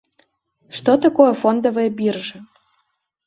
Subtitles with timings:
[0.77, 2.37] Што такое фондавыя біржы?